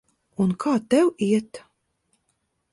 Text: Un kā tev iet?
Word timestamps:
Un 0.45 0.55
kā 0.63 0.73
tev 0.95 1.13
iet? 1.27 1.63